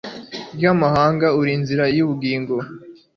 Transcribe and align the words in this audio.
rw'amahanga, 0.55 1.27
uri 1.39 1.51
inzira 1.57 1.85
y'ubugingo 1.97 2.55